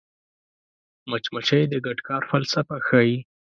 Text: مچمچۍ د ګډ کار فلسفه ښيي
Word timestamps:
مچمچۍ 1.09 1.63
د 1.69 1.73
ګډ 1.85 1.97
کار 2.07 2.21
فلسفه 2.31 2.75
ښيي 2.87 3.17